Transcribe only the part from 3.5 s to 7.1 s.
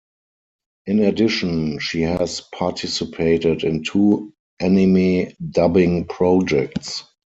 in two anime dubbing projects.